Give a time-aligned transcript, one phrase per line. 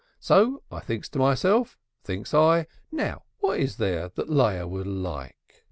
[0.19, 5.37] So I thinks to myself, thinks I, now what is there that Leah would like?